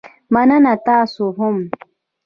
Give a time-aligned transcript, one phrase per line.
[0.33, 1.55] مننه، تاسو هم